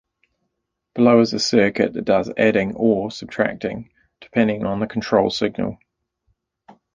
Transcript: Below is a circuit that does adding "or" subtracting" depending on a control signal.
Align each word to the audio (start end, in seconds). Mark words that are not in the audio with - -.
Below 0.95 1.19
is 1.19 1.33
a 1.35 1.39
circuit 1.39 1.93
that 1.93 2.05
does 2.05 2.31
adding 2.35 2.73
"or" 2.73 3.11
subtracting" 3.11 3.91
depending 4.19 4.65
on 4.65 4.81
a 4.81 4.87
control 4.87 5.29
signal. 5.29 5.77